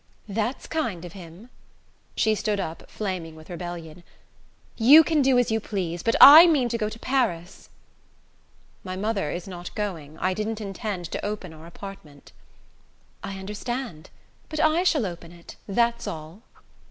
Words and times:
"That's 0.27 0.65
kind 0.65 1.05
of 1.05 1.13
him!" 1.13 1.51
She 2.15 2.33
stood 2.33 2.59
up, 2.59 2.89
flaming 2.89 3.35
with 3.35 3.51
rebellion. 3.51 4.03
"You 4.75 5.03
can 5.03 5.21
do 5.21 5.37
as 5.37 5.51
you 5.51 5.59
please; 5.59 6.01
but 6.01 6.15
I 6.19 6.47
mean 6.47 6.69
to 6.69 6.77
go 6.79 6.89
to 6.89 6.97
Paris." 6.97 7.69
"My 8.83 8.95
mother 8.95 9.29
is 9.29 9.47
not 9.47 9.75
going. 9.75 10.17
I 10.17 10.33
didn't 10.33 10.59
intend 10.59 11.05
to 11.11 11.23
open 11.23 11.53
our 11.53 11.67
apartment." 11.67 12.31
"I 13.23 13.37
understand. 13.37 14.09
But 14.49 14.59
I 14.59 14.81
shall 14.81 15.05
open 15.05 15.31
it 15.31 15.55
that's 15.67 16.07
all!" 16.07 16.41